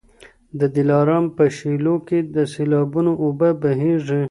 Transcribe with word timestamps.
د 0.59 0.61
دلارام 0.75 1.25
په 1.35 1.43
شېلو 1.57 1.95
کي 2.07 2.19
د 2.35 2.37
سېلابونو 2.53 3.11
اوبه 3.23 3.49
بهیږي 3.61 4.19